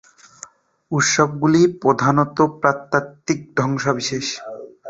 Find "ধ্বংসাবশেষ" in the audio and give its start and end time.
3.57-4.25